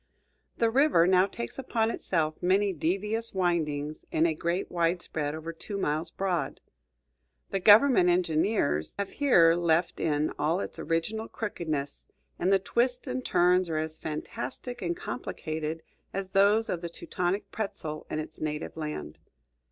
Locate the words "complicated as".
14.97-16.29